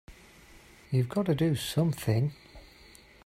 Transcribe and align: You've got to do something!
You've 0.89 1.09
got 1.09 1.27
to 1.27 1.35
do 1.35 1.53
something! 1.55 2.33